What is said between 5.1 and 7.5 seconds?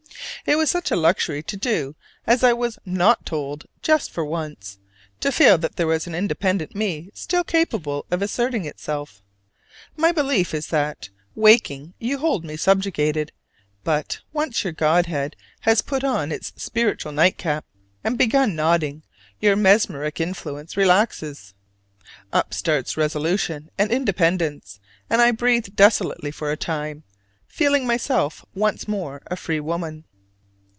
to feel there was an independent me still